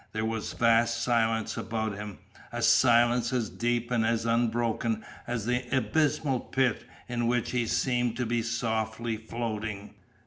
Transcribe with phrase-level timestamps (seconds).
[0.13, 2.17] There was a vast silence about him,
[2.51, 8.17] a silence as deep and as unbroken as the abysmal pit in which he seemed
[8.17, 9.93] to be softly floating.